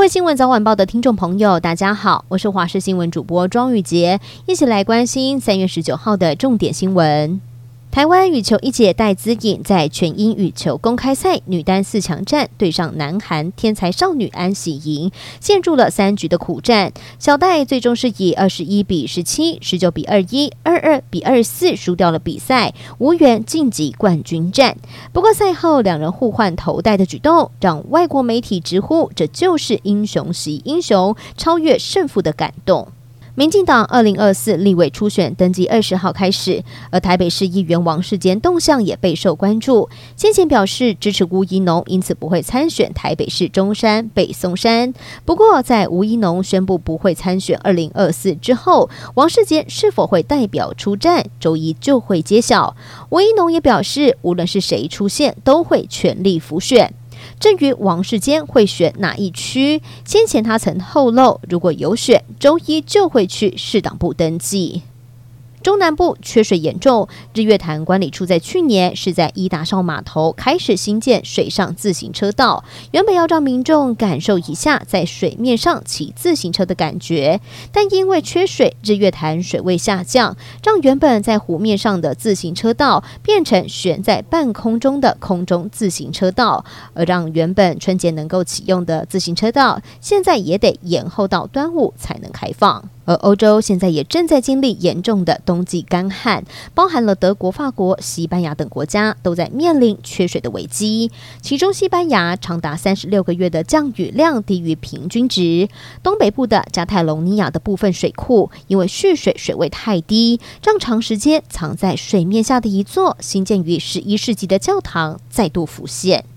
[0.00, 7.38] 各位新闻早晚报的听众朋友，大家好，我是华视新闻主播庄雨洁，一起来关心三月十九号的重点新闻。
[7.90, 15.10] 台湾羽球一姐戴资颖在全英羽球公开赛女单四强战对上南韩天才少女安喜莹，
[15.40, 16.92] 陷入了三局的苦战。
[17.18, 24.76] 小戴最终是以二十一比十七、十九比二一、二二比二四输掉了比赛，无缘晋级冠军战。
[25.12, 32.86] 不过赛后两人互换头戴的举动，让外国媒体直呼这就是英雄惜英雄，超越胜负的感动。
[33.36, 39.88] 民进党二零二四立委初选登记二十号开始，而台北市议员王世坚动向也备受关注。
[40.16, 44.92] 先前表示支持吴怡农，因此不会参选台北市中山北松山。
[45.24, 52.76] 不过，在吴怡农宣布不会参选二零二四之后，王世坚是否会代表出战，周一就会揭晓。
[53.10, 56.92] 吴怡农也表示，无论是谁出现，都会全力辅选。
[57.38, 59.82] 至于王世坚会选哪一区？
[60.04, 64.82] 先前他曾透露，如果有选，周一就会去市党部登记。
[65.62, 77.40] 中南部缺水严重，日月潭管理处在去年是在伊达邵码头开始新建水上自行车道，原本要让民众感受一下在水面上骑自行车的感觉，
[77.72, 92.88] 但因为缺水，日月潭水位下降，让原本在湖面上的自行车道变成悬在半空中的空中自行车道，而让原本春节能够启用的自行车道，现在也得延后到端午才能开放。
[93.06, 101.10] 而欧洲现在也正在经历严重的冬季干旱，包含了德国、法国、西班牙等国家都在面临缺水的危机。
[101.42, 105.68] 其中，西班牙长达三十六个月的降雨量低于平均值。
[106.04, 116.29] 东北部的加泰隆尼亚的部分水库因为蓄水水位太低，让长时间藏在水面下的一座兴建于十一世纪的教堂再度浮现。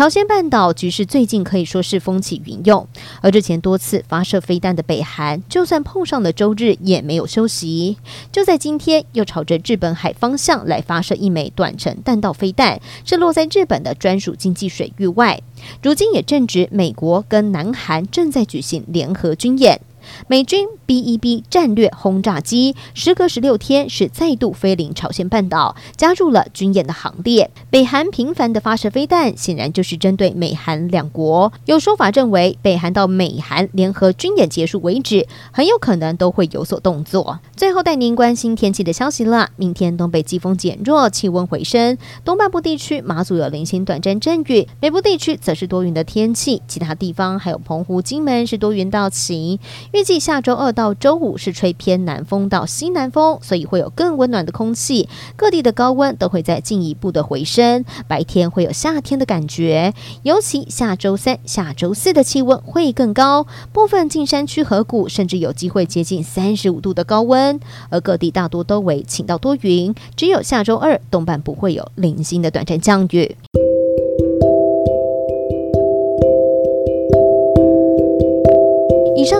[0.00, 2.88] 朝鲜半岛局势最近可以说是风起云涌，
[3.20, 7.98] 而之前多次发射飞弹的北韩，就算碰上了周日也没有休息。
[8.32, 15.38] 就在今天，又朝着日本海方向来发射一枚短程弹道飞弹，是落在日本的专属经济水域外。
[15.82, 19.82] 如今也正值美国跟南韩正在举行联合军演。
[20.26, 27.50] 美军 B-1B 战略轰炸机时隔十六天是再度飞临朝鲜半岛，加入了军演的行列。
[27.70, 31.52] 北韩频繁的发射飞弹，显然就是针对美韩两国。
[31.66, 37.40] 有说法认为，北韩到美韩联合军演结束为止，很有可能都会有所动作。
[37.56, 39.50] 最后带您关心天气的消息了。
[39.56, 49.58] 明天东北季风减弱，气温回升，东半部地区马祖有零星短暂阵雨，北部地区则是多云的天气，其他地方还有澎湖、金门是多云到晴。
[49.92, 55.06] 预预计下周二到周五是吹偏南风到西南风，所以会有更温暖的空气，
[55.36, 59.92] 各地的高温都会再进一步的回升，白天会有夏天的感觉。
[60.22, 67.60] 尤其下周三、下周四的气温会更高，部分近山区河谷甚至有机会接近三十五度的高温。
[67.90, 73.36] 而各地大多都为晴到多云，只有下周二东半部会有零星的短暂降雨。